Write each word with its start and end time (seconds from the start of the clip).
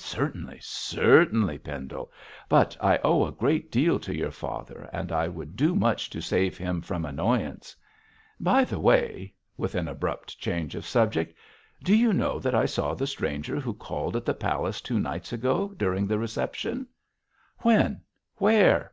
'Certainly, 0.00 0.58
certainly, 0.62 1.58
Pendle; 1.58 2.12
but 2.48 2.76
I 2.80 3.00
owe 3.02 3.26
a 3.26 3.32
great 3.32 3.68
deal 3.68 3.98
to 3.98 4.14
your 4.16 4.30
father, 4.30 4.88
and 4.92 5.10
I 5.10 5.26
would 5.26 5.56
do 5.56 5.74
much 5.74 6.08
to 6.10 6.20
save 6.20 6.56
him 6.56 6.80
from 6.80 7.04
annoyance. 7.04 7.74
By 8.38 8.62
the 8.62 8.78
way,' 8.78 9.34
with 9.56 9.74
an 9.74 9.88
abrupt 9.88 10.38
change 10.38 10.76
of 10.76 10.86
subject, 10.86 11.34
'do 11.82 11.96
you 11.96 12.12
know 12.12 12.38
that 12.38 12.54
I 12.54 12.64
saw 12.64 12.94
the 12.94 13.08
stranger 13.08 13.58
who 13.58 13.74
called 13.74 14.14
at 14.14 14.24
the 14.24 14.34
palace 14.34 14.80
two 14.80 15.00
nights 15.00 15.32
ago 15.32 15.74
during 15.76 16.06
the 16.06 16.20
reception?' 16.20 16.86
'When? 17.62 18.02
Where?' 18.36 18.92